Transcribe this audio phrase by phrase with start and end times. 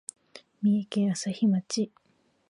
[0.63, 1.91] 三重県朝日町